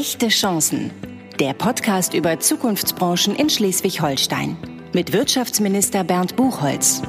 [0.00, 0.90] Echte Chancen.
[1.38, 4.56] Der Podcast über Zukunftsbranchen in Schleswig-Holstein.
[4.94, 7.02] Mit Wirtschaftsminister Bernd Buchholz.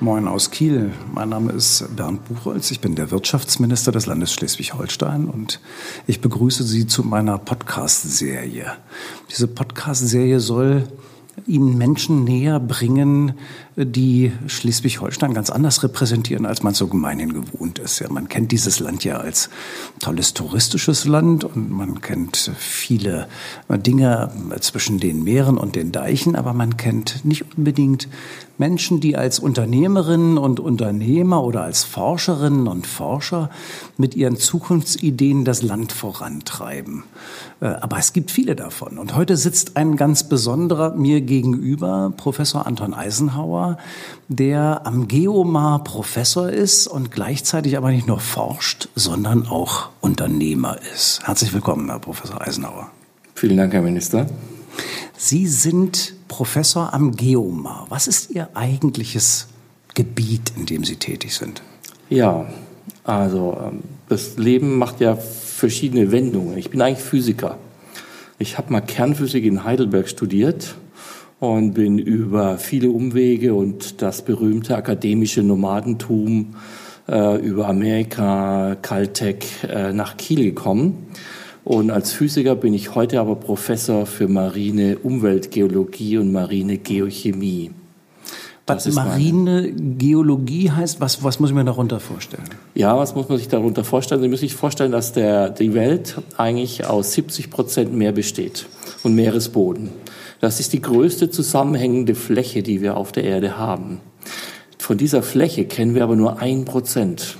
[0.00, 0.92] Moin aus Kiel.
[1.14, 2.70] Mein Name ist Bernd Buchholz.
[2.70, 5.60] Ich bin der Wirtschaftsminister des Landes Schleswig-Holstein und
[6.06, 8.72] ich begrüße Sie zu meiner Podcast-Serie.
[9.30, 10.86] Diese Podcast-Serie soll
[11.46, 13.32] Ihnen Menschen näher bringen,
[13.76, 17.98] die Schleswig-Holstein ganz anders repräsentieren, als man so gemeinhin gewohnt ist.
[17.98, 19.50] Ja, man kennt dieses Land ja als
[20.00, 23.28] tolles touristisches Land und man kennt viele
[23.68, 28.08] Dinge zwischen den Meeren und den Deichen, aber man kennt nicht unbedingt
[28.58, 33.50] Menschen, die als Unternehmerinnen und Unternehmer oder als Forscherinnen und Forscher
[33.98, 37.04] mit ihren Zukunftsideen das Land vorantreiben.
[37.60, 38.98] Äh, aber es gibt viele davon.
[38.98, 42.94] Und heute sitzt ein ganz besonderer mir gegenüber, Professor Anton
[43.66, 43.78] Eisenhauer,
[44.28, 51.20] der am Geomar Professor ist und gleichzeitig aber nicht nur forscht, sondern auch Unternehmer ist.
[51.24, 52.90] Herzlich willkommen, Herr Professor Eisenhauer.
[53.34, 54.26] Vielen Dank, Herr Minister.
[55.16, 57.86] Sie sind Professor am Geomar.
[57.88, 59.48] Was ist Ihr eigentliches
[59.94, 61.62] Gebiet, in dem Sie tätig sind?
[62.08, 62.46] Ja,
[63.04, 66.56] also ähm, das Leben macht ja verschiedene Wendungen.
[66.58, 67.58] Ich bin eigentlich Physiker.
[68.38, 70.76] Ich habe mal Kernphysik in Heidelberg studiert
[71.40, 76.54] und bin über viele Umwege und das berühmte akademische Nomadentum
[77.08, 81.08] äh, über Amerika, Caltech äh, nach Kiel gekommen.
[81.64, 87.72] Und als Physiker bin ich heute aber Professor für marine Umweltgeologie und marine Geochemie.
[88.66, 92.48] Das marine Geologie heißt, was, was muss ich mir darunter vorstellen?
[92.74, 94.22] Ja, was muss man sich darunter vorstellen?
[94.22, 98.66] Sie müssen sich vorstellen, dass der, die Welt eigentlich aus 70 Prozent Meer besteht
[99.04, 99.90] und Meeresboden.
[100.40, 104.00] Das ist die größte zusammenhängende Fläche, die wir auf der Erde haben.
[104.78, 107.38] Von dieser Fläche kennen wir aber nur ein Prozent.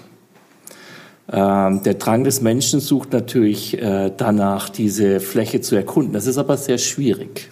[1.30, 6.12] Ähm, der Drang des Menschen sucht natürlich äh, danach, diese Fläche zu erkunden.
[6.12, 7.50] Das ist aber sehr schwierig.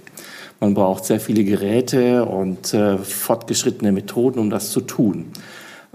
[0.61, 5.27] Man braucht sehr viele Geräte und äh, fortgeschrittene Methoden, um das zu tun.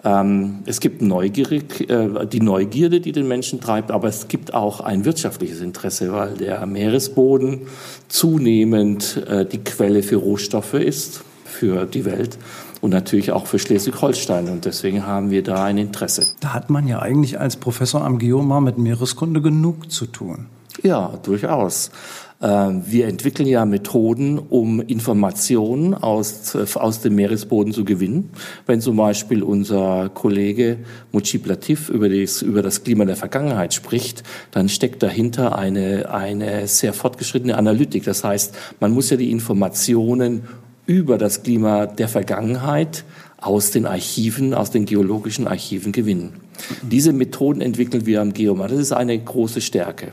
[0.03, 4.79] Ähm, es gibt neugierig, äh, die Neugierde, die den Menschen treibt, aber es gibt auch
[4.79, 7.61] ein wirtschaftliches Interesse, weil der Meeresboden
[8.07, 12.37] zunehmend äh, die Quelle für Rohstoffe ist, für die Welt
[12.81, 14.47] und natürlich auch für Schleswig-Holstein.
[14.47, 16.27] Und deswegen haben wir da ein Interesse.
[16.39, 20.45] Da hat man ja eigentlich als Professor am Geomar mit Meereskunde genug zu tun.
[20.83, 21.91] Ja, durchaus.
[22.41, 28.29] Ähm, wir entwickeln ja Methoden, um Informationen aus, aus dem Meeresboden zu gewinnen.
[28.65, 30.77] Wenn zum Beispiel unser Kollege
[31.11, 36.67] Mujib Latif über das, über das Klima der Vergangenheit spricht, dann steckt dahinter eine, eine
[36.67, 38.05] sehr fortgeschrittene Analytik.
[38.05, 40.43] Das heißt, man muss ja die Informationen
[40.85, 43.03] über das Klima der Vergangenheit
[43.41, 46.33] aus den Archiven, aus den geologischen Archiven gewinnen.
[46.81, 48.67] Diese Methoden entwickeln wir am Geomar.
[48.67, 50.11] Das ist eine große Stärke.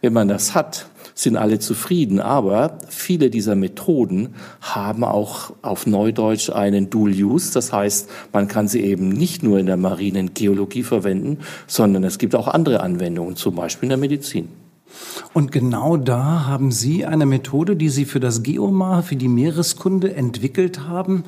[0.00, 2.20] Wenn man das hat, sind alle zufrieden.
[2.20, 7.52] Aber viele dieser Methoden haben auch auf Neudeutsch einen Dual Use.
[7.52, 12.18] Das heißt, man kann sie eben nicht nur in der marinen Geologie verwenden, sondern es
[12.18, 14.48] gibt auch andere Anwendungen, zum Beispiel in der Medizin.
[15.32, 20.14] Und genau da haben Sie eine Methode, die Sie für das Geomar, für die Meereskunde
[20.14, 21.24] entwickelt haben,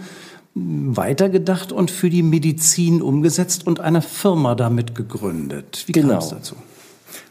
[0.55, 5.85] weitergedacht und für die Medizin umgesetzt und eine Firma damit gegründet.
[5.87, 6.11] Wie genau.
[6.11, 6.55] kam es dazu?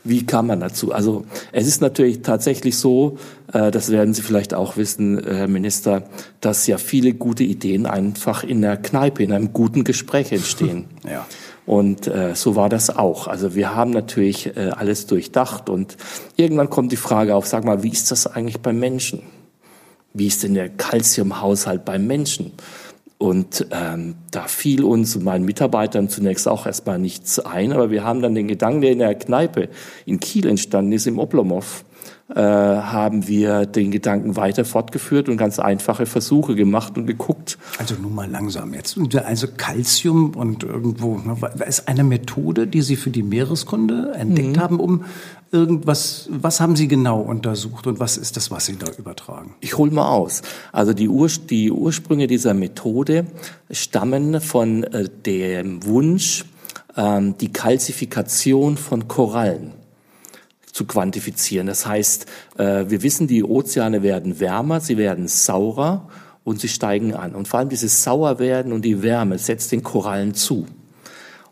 [0.03, 0.91] Wie kam man dazu?
[0.91, 3.17] Also es ist natürlich tatsächlich so,
[3.53, 6.03] äh, das werden Sie vielleicht auch wissen, Herr Minister,
[6.41, 10.85] dass ja viele gute Ideen einfach in der Kneipe, in einem guten Gespräch entstehen.
[11.09, 11.25] Ja.
[11.65, 13.27] Und äh, so war das auch.
[13.27, 15.97] Also wir haben natürlich äh, alles durchdacht und
[16.35, 19.21] irgendwann kommt die Frage auf, sag mal, wie ist das eigentlich beim Menschen?
[20.13, 22.51] Wie ist denn der Kalziumhaushalt beim Menschen?
[23.23, 28.03] Und ähm, da fiel uns und meinen Mitarbeitern zunächst auch erstmal nichts ein, aber wir
[28.03, 29.69] haben dann den Gedanken, der in der Kneipe
[30.05, 31.85] in Kiel entstanden ist, im Oblomov,
[32.41, 37.57] haben wir den Gedanken weiter fortgeführt und ganz einfache Versuche gemacht und geguckt.
[37.77, 38.97] Also nun mal langsam jetzt.
[39.23, 44.59] Also Calcium und irgendwo, ne, ist eine Methode, die Sie für die Meereskunde entdeckt mhm.
[44.59, 45.05] haben, um
[45.51, 49.53] irgendwas, was haben Sie genau untersucht und was ist das, was Sie da übertragen?
[49.61, 50.41] Ich hole mal aus.
[50.71, 53.27] Also die, Ur die Ursprünge dieser Methode
[53.71, 56.45] stammen von äh, dem Wunsch,
[56.97, 59.82] ähm, die Kalzifikation von Korallen
[60.73, 61.67] zu quantifizieren.
[61.67, 62.25] Das heißt,
[62.57, 66.09] äh, wir wissen, die Ozeane werden wärmer, sie werden saurer
[66.43, 67.35] und sie steigen an.
[67.35, 70.67] Und vor allem dieses Sauerwerden und die Wärme setzt den Korallen zu.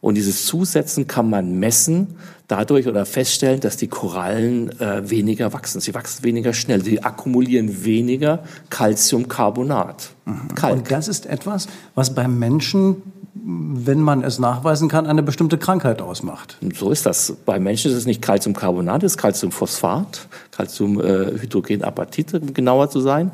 [0.02, 2.16] Und dieses Zusetzen kann man messen
[2.48, 5.80] dadurch oder feststellen, dass die Korallen äh, weniger wachsen.
[5.80, 6.84] Sie wachsen weniger schnell.
[6.84, 10.10] Sie akkumulieren weniger Calciumcarbonat.
[10.26, 10.72] Mhm.
[10.72, 13.04] Und das ist etwas, was beim Menschen
[13.34, 16.58] wenn man es nachweisen kann, eine bestimmte Krankheit ausmacht.
[16.76, 17.38] So ist das.
[17.46, 23.32] Bei Menschen ist es nicht Calciumcarbonat, es ist Calciumphosphat, Calciumhydrogenapatit, um genauer zu sein.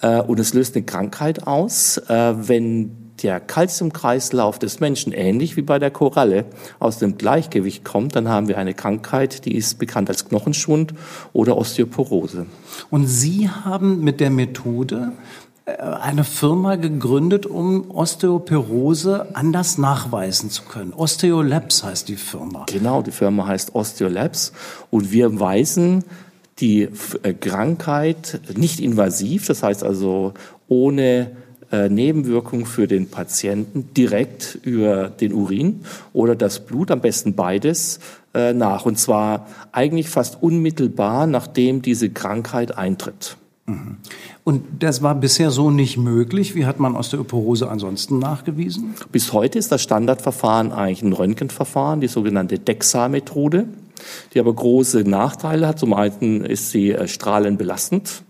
[0.00, 5.62] Äh, und es löst eine Krankheit aus, äh, wenn der Kalziumkreislauf des Menschen ähnlich wie
[5.62, 6.44] bei der Koralle
[6.78, 10.94] aus dem Gleichgewicht kommt, dann haben wir eine Krankheit, die ist bekannt als Knochenschwund
[11.32, 12.46] oder Osteoporose.
[12.90, 15.12] Und Sie haben mit der Methode
[15.64, 20.92] eine Firma gegründet, um Osteoporose anders nachweisen zu können.
[20.92, 22.66] Osteolabs heißt die Firma.
[22.66, 24.52] Genau, die Firma heißt Osteolabs
[24.90, 26.04] und wir weisen
[26.58, 26.88] die
[27.22, 30.34] äh, Krankheit nicht invasiv, das heißt also
[30.68, 31.30] ohne
[31.70, 38.00] äh, Nebenwirkung für den Patienten direkt über den Urin oder das Blut, am besten beides,
[38.34, 38.84] äh, nach.
[38.84, 43.36] Und zwar eigentlich fast unmittelbar, nachdem diese Krankheit eintritt.
[43.66, 43.96] Mhm.
[44.44, 46.54] Und das war bisher so nicht möglich.
[46.54, 48.94] Wie hat man Osteoporose ansonsten nachgewiesen?
[49.12, 53.68] Bis heute ist das Standardverfahren eigentlich ein Röntgenverfahren, die sogenannte DEXA-Methode,
[54.34, 55.78] die aber große Nachteile hat.
[55.78, 58.24] Zum einen ist sie äh, strahlenbelastend.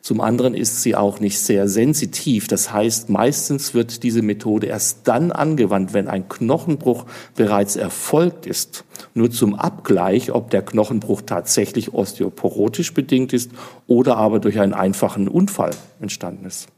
[0.00, 2.48] Zum anderen ist sie auch nicht sehr sensitiv.
[2.48, 7.04] Das heißt, meistens wird diese Methode erst dann angewandt, wenn ein Knochenbruch
[7.36, 8.84] bereits erfolgt ist.
[9.12, 13.50] Nur zum Abgleich, ob der Knochenbruch tatsächlich osteoporotisch bedingt ist
[13.86, 16.68] oder aber durch einen einfachen Unfall entstanden ist.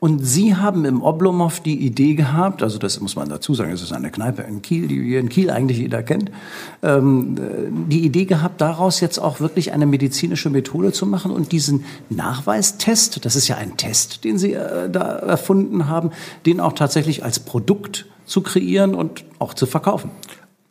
[0.00, 3.82] Und Sie haben im Oblomov die Idee gehabt, also das muss man dazu sagen, es
[3.82, 6.30] ist eine Kneipe in Kiel, die wir in Kiel eigentlich jeder kennt,
[6.82, 7.36] ähm,
[7.88, 13.24] die Idee gehabt, daraus jetzt auch wirklich eine medizinische Methode zu machen und diesen Nachweistest,
[13.24, 16.10] das ist ja ein Test, den Sie äh, da erfunden haben,
[16.44, 20.10] den auch tatsächlich als Produkt zu kreieren und auch zu verkaufen.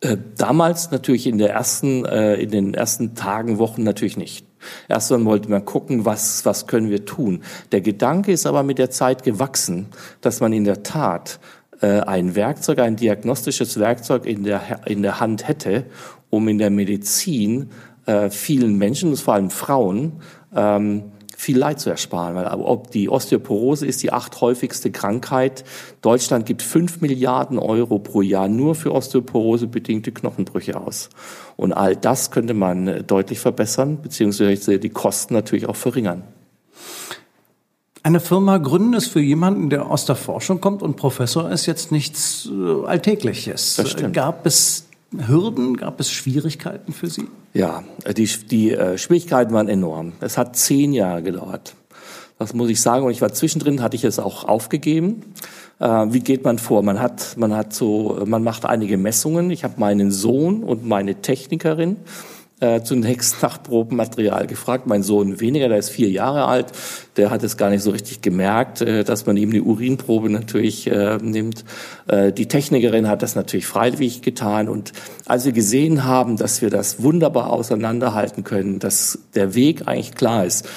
[0.02, 4.46] Äh, damals natürlich in der ersten, äh, in den ersten Tagen, Wochen natürlich nicht.
[4.88, 7.44] Erst dann wollte man gucken, was, was können wir tun.
[7.72, 9.88] Der Gedanke ist aber mit der Zeit gewachsen,
[10.22, 11.40] dass man in der Tat
[11.82, 15.86] äh, ein Werkzeug, ein diagnostisches Werkzeug in der, in der Hand hätte,
[16.30, 17.70] um in der Medizin
[18.06, 20.14] äh, vielen Menschen, vor allem Frauen,
[20.56, 21.04] ähm,
[21.44, 22.36] viel Leid zu ersparen.
[22.36, 25.64] Weil ob die Osteoporose ist die acht häufigste Krankheit.
[26.02, 31.10] Deutschland gibt fünf Milliarden Euro pro Jahr nur für Osteoporose bedingte Knochenbrüche aus.
[31.56, 36.24] Und all das könnte man äh, deutlich verbessern, beziehungsweise die Kosten natürlich auch verringern.
[38.06, 41.92] Eine Firma gründen ist für jemanden, der aus der Forschung kommt und Professor ist, jetzt
[41.92, 43.76] nichts äh, Alltägliches.
[43.78, 44.14] Das stimmt.
[44.14, 44.88] Gab es
[45.28, 47.28] Hürden, gab es Schwierigkeiten für Sie?
[47.54, 47.84] Ja,
[48.18, 50.14] die, die äh, Schwierigkeiten waren enorm.
[50.20, 51.76] Es hat zehn Jahre gedauert.
[52.40, 53.06] Das muss ich sagen.
[53.06, 55.22] Und ich war zwischendrin, hatte ich es auch aufgegeben.
[55.80, 56.84] Äh, wie geht man vor?
[56.84, 59.52] Man hat, man hat so, man macht einige Messungen.
[59.52, 61.98] Ich habe meinen Sohn und meine Technikerin
[62.60, 64.88] äh, zunächst nach Probenmaterial gefragt.
[64.88, 66.68] Mein Sohn weniger, der ist vier Jahre alt,
[67.18, 70.88] der hat es gar nicht so richtig gemerkt, äh, dass man ihm die Urinprobe natürlich
[70.88, 71.66] äh, nimmt.
[72.08, 74.70] Äh, die Technikerin hat das natürlich freiwillig getan.
[74.70, 74.94] Und
[75.26, 80.46] als wir gesehen haben, dass wir das wunderbar auseinanderhalten können, dass der Weg eigentlich klar
[80.46, 80.68] ist,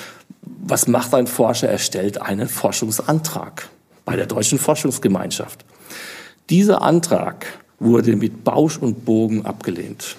[0.43, 1.69] was macht ein Forscher?
[1.69, 3.69] Er stellt einen Forschungsantrag
[4.05, 5.65] bei der Deutschen Forschungsgemeinschaft.
[6.51, 7.47] Dieser Antrag
[7.79, 10.17] wurde mit Bausch und Bogen abgelehnt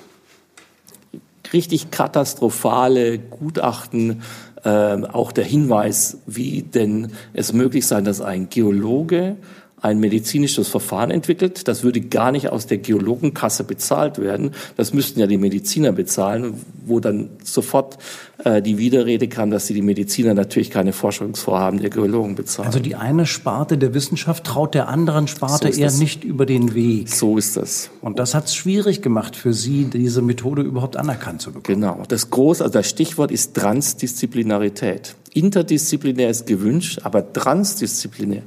[1.54, 4.22] richtig katastrophale Gutachten,
[4.64, 9.38] äh, auch der Hinweis, wie denn es möglich sein, dass ein Geologe
[9.82, 11.68] ein medizinisches Verfahren entwickelt.
[11.68, 14.52] Das würde gar nicht aus der Geologenkasse bezahlt werden.
[14.76, 16.56] Das müssten ja die Mediziner bezahlen,
[16.88, 17.98] wo dann sofort
[18.44, 22.68] äh, die Widerrede kam, dass sie die Mediziner natürlich keine Forschungsvorhaben der Geologen bezahlen.
[22.68, 26.00] Also die eine Sparte der Wissenschaft traut der anderen Sparte so eher das.
[26.00, 27.10] nicht über den Weg.
[27.10, 27.90] So ist das.
[28.02, 31.82] Und das hat es schwierig gemacht für Sie, diese Methode überhaupt anerkannt zu bekommen.
[31.82, 32.04] Genau.
[32.08, 35.16] Das große, also das Stichwort ist Transdisziplinarität.
[35.34, 38.44] Interdisziplinär ist gewünscht, aber transdisziplinär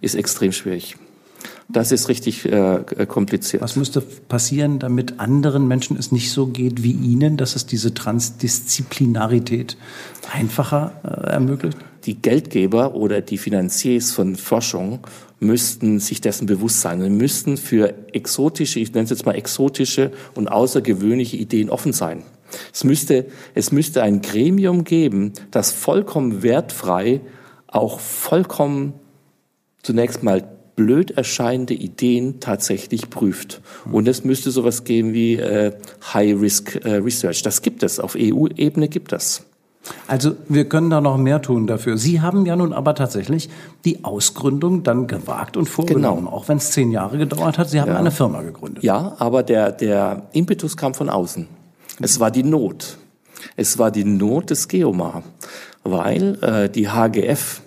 [0.00, 0.96] ist extrem schwierig.
[1.72, 3.62] Das ist richtig äh, kompliziert.
[3.62, 7.94] Was müsste passieren, damit anderen Menschen es nicht so geht wie Ihnen, dass es diese
[7.94, 9.78] Transdisziplinarität
[10.30, 11.78] einfacher äh, ermöglicht?
[12.04, 15.00] Die Geldgeber oder die Finanziers von Forschung
[15.40, 20.10] müssten sich dessen bewusst sein und müssten für exotische, ich nenne es jetzt mal exotische
[20.34, 22.22] und außergewöhnliche Ideen offen sein.
[22.72, 27.22] Es müsste, es müsste ein Gremium geben, das vollkommen wertfrei
[27.66, 28.92] auch vollkommen
[29.82, 33.60] zunächst mal blöd erscheinende Ideen tatsächlich prüft.
[33.90, 35.72] Und es müsste sowas geben wie äh,
[36.12, 37.42] High-Risk äh, Research.
[37.42, 38.00] Das gibt es.
[38.00, 39.44] Auf EU-Ebene gibt es.
[40.06, 41.98] Also wir können da noch mehr tun dafür.
[41.98, 43.48] Sie haben ja nun aber tatsächlich
[43.84, 46.36] die Ausgründung dann gewagt und vorgenommen, genau.
[46.36, 47.68] auch wenn es zehn Jahre gedauert hat.
[47.68, 47.98] Sie haben ja.
[47.98, 48.84] eine Firma gegründet.
[48.84, 51.48] Ja, aber der, der Impetus kam von außen.
[52.00, 52.98] Es war die Not.
[53.56, 55.24] Es war die Not des Geomar,
[55.82, 57.60] weil äh, die HGF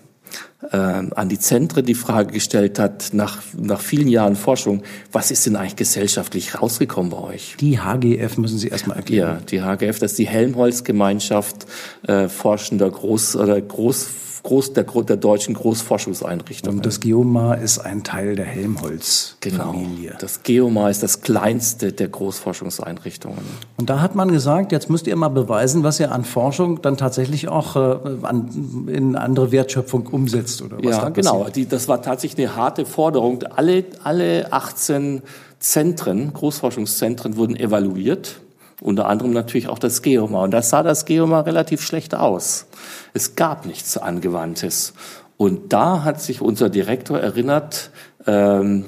[0.71, 5.45] äh, an die Zentren die Frage gestellt hat, nach, nach vielen Jahren Forschung, was ist
[5.45, 7.55] denn eigentlich gesellschaftlich rausgekommen bei euch?
[7.59, 9.39] Die HGF müssen Sie erstmal erklären.
[9.39, 11.65] Ja, die HGF, das ist die Helmholtz-Gemeinschaft
[12.07, 14.07] äh, forschender Groß- oder Groß
[14.45, 16.77] Groß, der, der deutschen Großforschungseinrichtungen.
[16.77, 20.09] Und das Geomar ist ein Teil der Helmholtz-Familie.
[20.09, 20.19] Genau.
[20.19, 23.39] Das Geomar ist das kleinste der Großforschungseinrichtungen.
[23.77, 26.95] Und da hat man gesagt, jetzt müsst ihr mal beweisen, was ihr an Forschung dann
[26.95, 31.47] tatsächlich auch äh, an, in andere Wertschöpfung umsetzt oder was Ja, genau.
[31.49, 33.41] Die, das war tatsächlich eine harte Forderung.
[33.43, 35.23] Alle, alle 18
[35.59, 38.41] Zentren, Großforschungszentren wurden evaluiert.
[38.81, 40.43] Unter anderem natürlich auch das Geomar.
[40.43, 42.67] Und da sah das Geomar relativ schlecht aus.
[43.13, 44.93] Es gab nichts Angewandtes.
[45.37, 47.91] Und da hat sich unser Direktor erinnert,
[48.25, 48.85] ähm,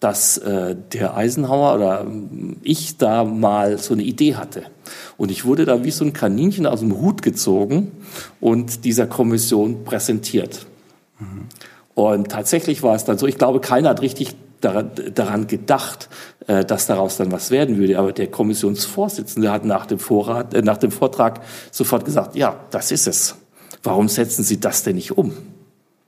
[0.00, 4.64] dass äh, der Eisenhower oder ähm, ich da mal so eine Idee hatte.
[5.16, 7.92] Und ich wurde da wie so ein Kaninchen aus dem Hut gezogen
[8.40, 10.66] und dieser Kommission präsentiert.
[11.18, 11.46] Mhm.
[11.94, 16.08] Und tatsächlich war es dann so, ich glaube, keiner hat richtig daran gedacht,
[16.46, 17.98] äh, dass daraus dann was werden würde.
[17.98, 21.40] Aber der Kommissionsvorsitzende hat nach dem, Vorrat, äh, nach dem Vortrag
[21.70, 23.36] sofort gesagt, ja, das ist es.
[23.82, 25.32] Warum setzen Sie das denn nicht um?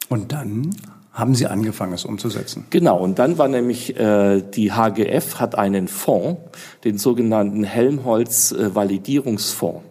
[0.08, 0.70] Und dann
[1.12, 2.66] haben Sie angefangen, es umzusetzen.
[2.70, 6.40] Genau, und dann war nämlich äh, die HGF hat einen Fonds,
[6.84, 9.82] den sogenannten Helmholtz äh, Validierungsfonds.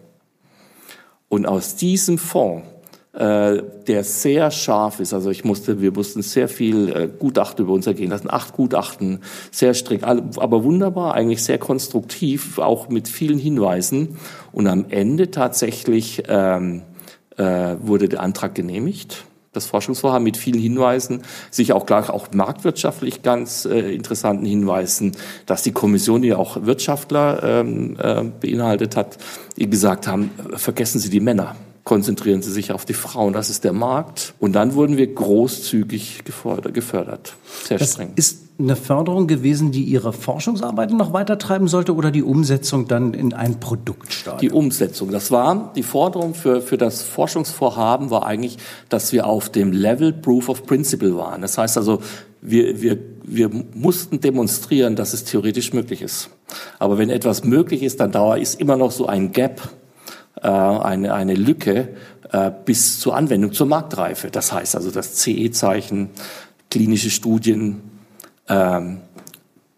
[1.28, 2.66] Und aus diesem Fonds
[3.16, 5.14] äh, der sehr scharf ist.
[5.14, 9.20] Also ich musste, wir mussten sehr viel äh, Gutachten über uns ergehen lassen, acht Gutachten,
[9.50, 14.18] sehr strikt, aber wunderbar, eigentlich sehr konstruktiv, auch mit vielen Hinweisen.
[14.52, 16.82] Und am Ende tatsächlich ähm,
[17.38, 23.22] äh, wurde der Antrag genehmigt das Forschungsvorhaben mit vielen Hinweisen, sich auch gleich auch marktwirtschaftlich
[23.22, 25.12] ganz äh, interessanten Hinweisen,
[25.46, 29.16] dass die Kommission, die auch Wirtschaftler ähm, äh, beinhaltet hat,
[29.56, 31.56] die gesagt haben, vergessen Sie die Männer
[31.86, 33.32] konzentrieren Sie sich auf die Frauen.
[33.32, 34.34] Das ist der Markt.
[34.40, 37.36] Und dann wurden wir großzügig gefördert.
[37.64, 38.10] Sehr das streng.
[38.16, 43.14] Ist eine Förderung gewesen, die Ihre Forschungsarbeiten noch weiter treiben sollte oder die Umsetzung dann
[43.14, 44.40] in ein Produktstadium?
[44.40, 45.12] Die Umsetzung.
[45.12, 50.12] Das war die Forderung für, für das Forschungsvorhaben war eigentlich, dass wir auf dem Level
[50.12, 51.40] Proof of Principle waren.
[51.40, 52.00] Das heißt also,
[52.42, 56.30] wir, wir, wir mussten demonstrieren, dass es theoretisch möglich ist.
[56.80, 59.60] Aber wenn etwas möglich ist, dann dauert ist immer noch so ein Gap
[60.46, 61.88] äh, eine, eine Lücke
[62.30, 64.30] äh, bis zur Anwendung, zur Marktreife.
[64.30, 66.10] Das heißt also das CE-Zeichen,
[66.70, 67.82] klinische Studien,
[68.48, 68.98] ähm,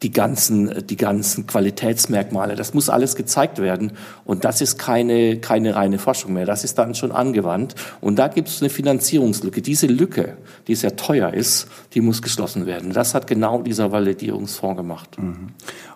[0.03, 3.93] die ganzen, die ganzen Qualitätsmerkmale, das muss alles gezeigt werden.
[4.27, 6.45] Und das ist keine, keine reine Forschung mehr.
[6.45, 7.75] Das ist dann schon angewandt.
[8.03, 9.63] Und da gibt es eine Finanzierungslücke.
[9.63, 10.37] Diese Lücke,
[10.69, 12.93] die sehr teuer ist, die muss geschlossen werden.
[12.93, 15.19] Das hat genau dieser Validierungsfonds gemacht.
[15.19, 15.49] Mhm.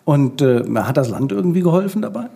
[0.05, 2.31] Und äh, hat das Land irgendwie geholfen dabei?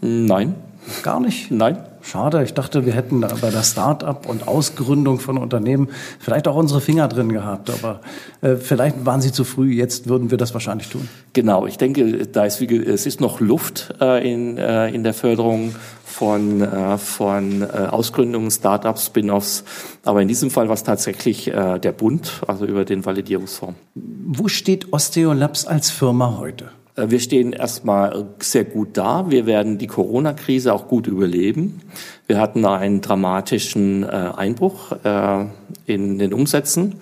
[0.00, 0.54] Nein.
[1.02, 1.50] Gar nicht?
[1.50, 1.78] Nein.
[2.00, 6.80] Schade, ich dachte, wir hätten bei der Start-up und Ausgründung von Unternehmen vielleicht auch unsere
[6.80, 7.70] Finger drin gehabt.
[7.70, 8.00] Aber
[8.40, 11.08] äh, vielleicht waren sie zu früh, jetzt würden wir das wahrscheinlich tun.
[11.32, 15.12] Genau, ich denke, da ist wie, es ist noch Luft äh, in, äh, in der
[15.12, 19.64] Förderung von, äh, von äh, Ausgründungen, Start-ups, Spin-offs.
[20.04, 23.78] Aber in diesem Fall war es tatsächlich äh, der Bund, also über den Validierungsfonds.
[23.94, 26.70] Wo steht Osteolabs als Firma heute?
[26.98, 29.30] Äh, wir stehen erstmal sehr gut da.
[29.30, 31.80] Wir werden die Corona-Krise auch gut überleben.
[32.26, 35.44] Wir hatten einen dramatischen äh, Einbruch äh,
[35.86, 36.96] in den Umsätzen.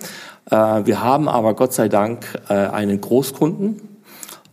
[0.49, 3.81] Wir haben aber Gott sei Dank einen Großkunden,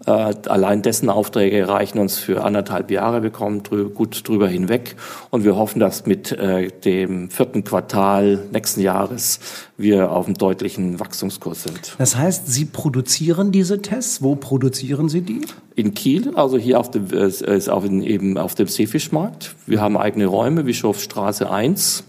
[0.05, 3.24] allein dessen Aufträge reichen uns für anderthalb Jahre.
[3.24, 4.95] Wir kommen drü gut drüber hinweg
[5.29, 9.39] und wir hoffen, dass mit äh, dem vierten Quartal nächsten Jahres
[9.77, 11.95] wir auf einem deutlichen Wachstumskurs sind.
[11.98, 14.22] Das heißt, Sie produzieren diese Tests.
[14.22, 15.41] Wo produzieren Sie die?
[15.75, 19.55] In Kiel, also hier auf dem, äh, auf, in, eben auf dem Seefischmarkt.
[19.65, 22.03] Wir haben eigene Räume, Bischofsstraße 1.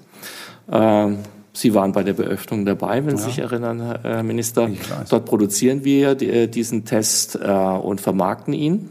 [0.71, 1.13] Äh,
[1.57, 4.69] Sie waren bei der Beöffnung dabei, wenn Sie sich erinnern, Herr Minister.
[5.09, 8.89] Dort produzieren wir äh, diesen Test äh, und vermarkten ihn.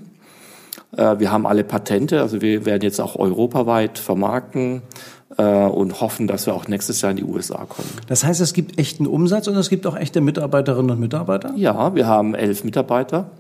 [0.96, 4.82] Äh, wir haben alle Patente, also wir werden jetzt auch europaweit vermarkten
[5.36, 7.90] und hoffen, dass wir auch nächstes Jahr in die USA kommen.
[8.08, 11.54] Das heißt, es gibt echten Umsatz und es gibt auch echte Mitarbeiterinnen und Mitarbeiter?
[11.56, 13.32] Ja, wir haben elf Mitarbeiter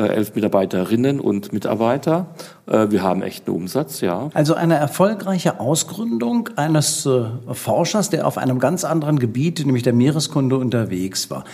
[0.00, 2.26] elf Mitarbeiterinnen und Mitarbeiter.
[2.66, 4.30] Äh, wir haben echten Umsatz, ja.
[4.34, 9.92] Also eine erfolgreiche Ausgründung eines äh, Forschers, der auf einem ganz anderen Gebiet, nämlich der
[9.92, 11.44] Meereskunde, unterwegs war.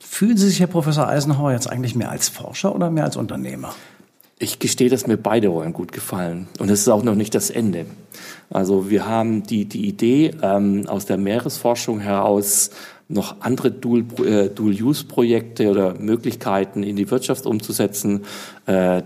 [0.00, 3.74] Fühlen Sie sich, Herr Professor Eisenhower, jetzt eigentlich mehr als Forscher oder mehr als Unternehmer?
[4.38, 6.48] Ich gestehe, dass mir beide Rollen gut gefallen.
[6.58, 7.86] Und es ist auch noch nicht das Ende.
[8.50, 12.70] Also wir haben die, die Idee ähm, aus der Meeresforschung heraus,
[13.08, 18.24] noch andere Dual-Use-Projekte äh, oder Möglichkeiten in die Wirtschaft umzusetzen.
[18.66, 19.02] Äh,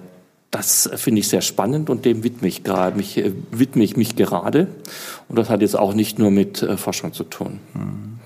[0.51, 4.17] das finde ich sehr spannend und dem widme ich, gerade, mich, äh, widme ich mich
[4.17, 4.69] gerade.
[5.29, 7.61] Und das hat jetzt auch nicht nur mit Forschung zu tun.
[7.75, 8.19] Hm.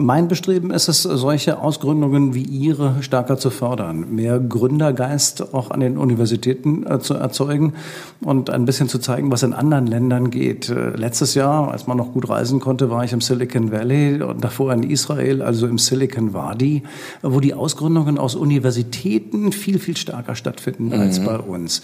[0.00, 5.80] Mein Bestreben ist es, solche Ausgründungen wie Ihre stärker zu fördern, mehr Gründergeist auch an
[5.80, 7.74] den Universitäten äh, zu erzeugen
[8.20, 10.68] und ein bisschen zu zeigen, was in anderen Ländern geht.
[10.68, 14.44] Äh, letztes Jahr, als man noch gut reisen konnte, war ich im Silicon Valley und
[14.44, 16.82] davor in Israel, also im Silicon Wadi,
[17.22, 21.00] wo die Ausgründungen aus Universitäten viel, viel stärker stattfinden mhm.
[21.00, 21.82] als bei uns.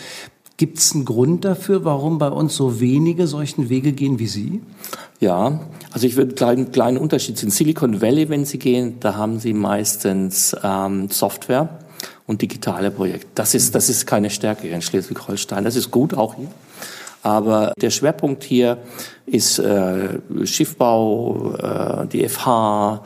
[0.56, 4.60] Gibt es einen Grund dafür, warum bei uns so wenige solchen Wege gehen wie Sie?
[5.20, 5.60] Ja,
[5.92, 7.50] also ich würde einen kleinen Unterschied sehen.
[7.50, 11.78] Silicon Valley, wenn Sie gehen, da haben Sie meistens ähm, Software
[12.26, 13.28] und digitale Projekte.
[13.34, 15.64] Das ist, das ist keine Stärke in Schleswig-Holstein.
[15.64, 16.48] Das ist gut auch hier.
[17.22, 18.78] Aber der Schwerpunkt hier
[19.26, 23.04] ist äh, Schiffbau, äh, die FH,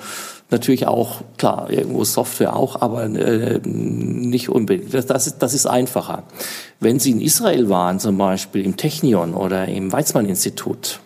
[0.51, 4.95] Natürlich auch, klar, irgendwo Software auch, aber äh, nicht unbedingt.
[4.95, 6.23] Das, das, ist, das ist einfacher.
[6.79, 11.01] Wenn Sie in Israel waren, zum Beispiel im Technion oder im Weizmann-Institut,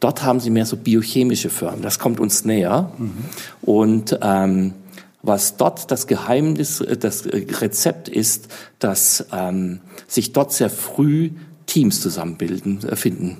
[0.00, 1.82] dort haben Sie mehr so biochemische Firmen.
[1.82, 2.90] Das kommt uns näher.
[2.98, 3.24] Mhm.
[3.62, 4.74] Und ähm,
[5.22, 8.48] was dort das Geheimnis, das Rezept ist,
[8.80, 11.30] dass ähm, sich dort sehr früh
[11.66, 13.38] Teams zusammenbilden, äh, finden.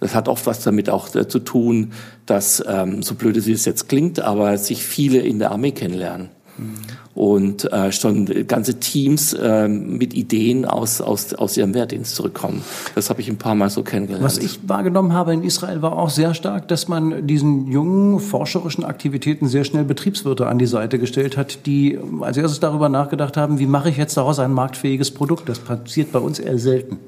[0.00, 1.92] Das hat oft was damit auch äh, zu tun,
[2.26, 6.30] dass, ähm, so blöd es jetzt klingt, aber sich viele in der Armee kennenlernen.
[6.58, 6.74] Mhm
[7.14, 12.62] und äh, schon ganze Teams äh, mit Ideen aus, aus, aus ihrem Wehrdienst zurückkommen.
[12.94, 14.24] Das habe ich ein paar Mal so kennengelernt.
[14.24, 18.84] Was ich wahrgenommen habe in Israel war auch sehr stark, dass man diesen jungen forscherischen
[18.84, 23.60] Aktivitäten sehr schnell Betriebswirte an die Seite gestellt hat, die als erstes darüber nachgedacht haben,
[23.60, 25.48] wie mache ich jetzt daraus ein marktfähiges Produkt.
[25.48, 26.98] Das passiert bei uns eher selten.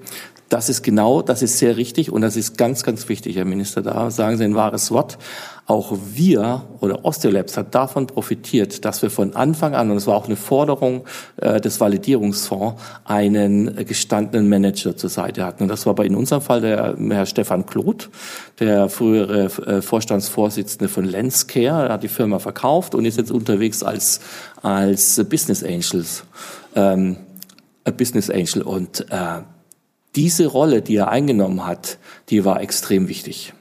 [0.49, 3.83] Das ist genau, das ist sehr richtig und das ist ganz, ganz wichtig, Herr Minister.
[3.83, 5.19] Da sagen Sie ein wahres Wort.
[5.67, 10.17] Auch wir oder Osteolabs hat davon profitiert, dass wir von Anfang an, und es war
[10.17, 11.05] auch eine Forderung
[11.39, 15.65] äh, des Validierungsfonds, einen gestandenen Manager zur Seite hatten.
[15.65, 18.11] Und das war bei in unserem Fall der Herr Stefan Kloth,
[18.61, 24.21] der frühere äh, Vorstandsvorsitzende von Lenscare, hat die Firma verkauft und ist jetzt unterwegs als,
[24.63, 26.23] als Business Angels.
[26.77, 27.17] Ähm,
[27.97, 29.43] Business Angel und äh,
[30.17, 31.99] diese Rolle, die er eingenommen hat,
[32.31, 33.53] die war extrem wichtig.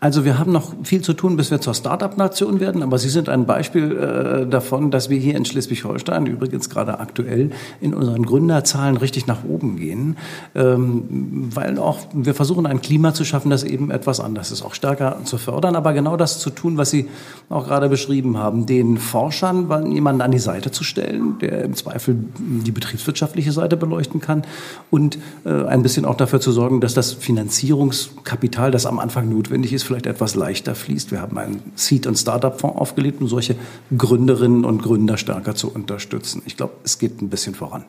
[0.00, 3.28] Also wir haben noch viel zu tun, bis wir zur Start-up-Nation werden, aber Sie sind
[3.28, 8.96] ein Beispiel äh, davon, dass wir hier in Schleswig-Holstein, übrigens gerade aktuell, in unseren Gründerzahlen
[8.96, 10.16] richtig nach oben gehen,
[10.54, 14.74] ähm, weil auch wir versuchen, ein Klima zu schaffen, das eben etwas anders ist, auch
[14.74, 17.08] stärker zu fördern, aber genau das zu tun, was Sie
[17.48, 22.16] auch gerade beschrieben haben, den Forschern jemanden an die Seite zu stellen, der im Zweifel
[22.38, 24.42] die betriebswirtschaftliche Seite beleuchten kann
[24.90, 29.72] und äh, ein bisschen auch dafür zu sorgen, dass das Finanzierungskapital, das am Anfang notwendig
[29.72, 31.10] ist, vielleicht etwas leichter fließt.
[31.10, 33.56] Wir haben einen Seed- und Startup-Fonds aufgelegt, um solche
[33.96, 36.42] Gründerinnen und Gründer stärker zu unterstützen.
[36.46, 37.84] Ich glaube, es geht ein bisschen voran.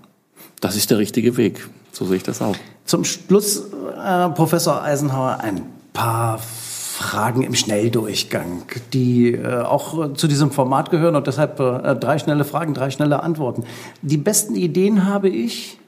[0.60, 1.68] Das ist der richtige Weg.
[1.91, 2.56] So sehe ich das auch.
[2.86, 5.62] Zum Schluss, äh, Professor Eisenhower, ein
[5.94, 8.63] paar Fragen im Schnelldurchgang,
[8.94, 13.24] die äh, auch zu diesem Format gehören und deshalb äh, drei schnelle Fragen, drei schnelle
[13.24, 13.63] Antworten.
[14.02, 15.80] Die besten Ideen habe ich?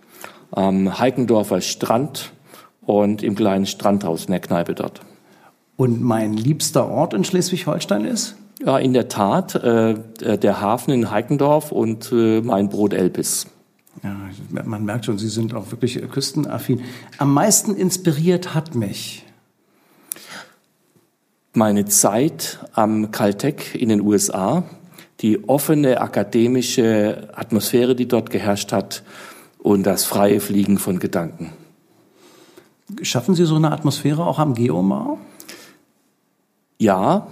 [0.51, 2.31] Am Heikendorfer Strand
[2.85, 5.01] und im kleinen Strandhaus in der Kneipe dort.
[5.77, 8.35] Und mein liebster Ort in Schleswig-Holstein ist?
[8.65, 9.95] Ja, in der Tat, äh,
[10.37, 13.45] der Hafen in Heikendorf und äh, mein Brot Elbis.
[14.03, 14.15] Ja,
[14.65, 16.81] man merkt schon, Sie sind auch wirklich küstenaffin.
[17.19, 19.23] Am meisten inspiriert hat mich
[21.53, 24.63] meine Zeit am Caltech in den USA,
[25.21, 29.03] die offene akademische Atmosphäre, die dort geherrscht hat
[29.57, 31.53] und das freie Fliegen von Gedanken.
[33.01, 35.17] Schaffen Sie so eine Atmosphäre auch am Geomar?
[36.77, 37.27] Ja,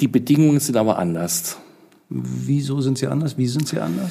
[0.00, 1.56] die Bedingungen sind aber anders.
[2.08, 3.36] Wieso sind sie anders?
[3.36, 4.10] Wie sind sie anders?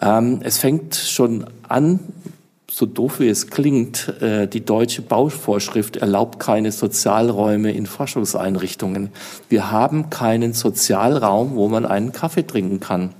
[0.00, 2.00] Ähm, es fängt schon an,
[2.70, 9.10] so doof wie es klingt, äh, die deutsche Bauvorschrift erlaubt keine Sozialräume in Forschungseinrichtungen.
[9.48, 13.10] Wir haben keinen Sozialraum, wo man einen Kaffee trinken kann.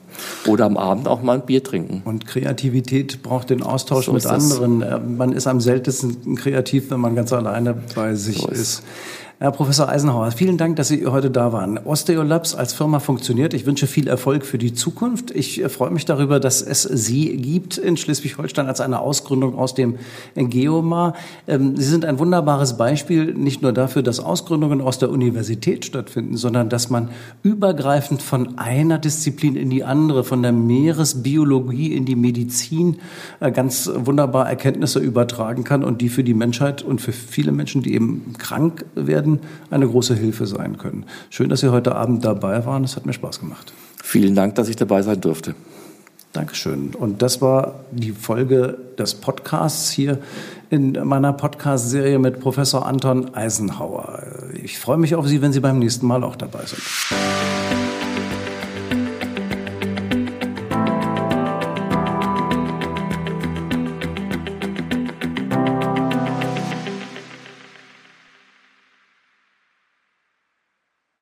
[0.47, 2.03] Oder am Abend auch mal ein Bier trinken.
[2.05, 4.83] Und Kreativität braucht den Austausch so mit anderen.
[4.83, 8.61] Äh, man ist am seltensten kreativ, wenn man ganz alleine bei sich so ist.
[8.61, 8.83] ist.
[9.43, 11.79] Herr Professor Eisenhauer, vielen Dank, dass Sie heute da waren.
[11.79, 13.55] Osteolabs als Firma funktioniert.
[13.55, 15.31] Ich wünsche viel Erfolg für die Zukunft.
[15.31, 19.75] Ich äh, freue mich darüber, dass es Sie gibt in Schleswig-Holstein als eine Ausgründung aus
[19.75, 19.97] dem
[20.35, 21.15] Geomar.
[21.49, 26.37] Ähm, Sie sind ein wunderbares Beispiel, nicht nur dafür, dass Ausgründungen aus der Universität stattfinden,
[26.37, 27.09] sondern dass man
[27.43, 32.99] übergreifend von einer Disziplin in die andere, von der Meeresbiologie in die Medizin
[33.41, 37.83] äh, ganz wunderbar Erkenntnisse übertragen kann und die für die Menschheit und für viele Menschen,
[37.83, 39.41] die eben krank werden, Leuten
[39.71, 41.05] eine große Hilfe sein können.
[41.31, 42.85] Schön, dass Sie heute Abend dabei waren.
[42.85, 43.73] Es hat mir Spaß gemacht.
[44.03, 45.55] Vielen Dank, dass ich dabei sein durfte.
[46.33, 46.95] Dankeschön.
[46.95, 50.19] Und das war die Folge des Podcasts hier
[50.71, 54.23] in meiner Podcast-Serie mit Professor Anton Eisenhauer.
[54.63, 57.90] Ich freue mich auf Sie, wenn Sie beim nächsten Mal auch dabei sind.